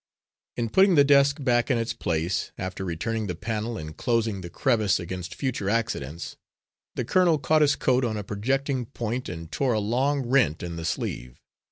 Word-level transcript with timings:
In 0.57 0.69
putting 0.69 0.95
the 0.95 1.03
desk 1.03 1.43
back 1.43 1.69
in 1.69 1.77
its 1.77 1.93
place, 1.93 2.51
after 2.57 2.83
returning 2.83 3.27
the 3.27 3.35
panel 3.35 3.77
and 3.77 3.95
closing 3.95 4.41
the 4.41 4.49
crevice 4.49 4.99
against 4.99 5.35
future 5.35 5.69
accidents, 5.69 6.37
the 6.95 7.05
colonel 7.05 7.37
caught 7.37 7.61
his 7.61 7.75
coat 7.75 8.03
on 8.03 8.17
a 8.17 8.23
projecting 8.23 8.87
point 8.87 9.29
and 9.29 9.51
tore 9.51 9.73
a 9.73 9.79
long 9.79 10.25
rent 10.27 10.63
in 10.63 10.75
the 10.75 10.85
sleeve. 10.85 11.39